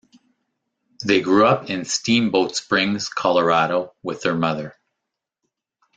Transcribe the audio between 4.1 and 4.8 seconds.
their mother.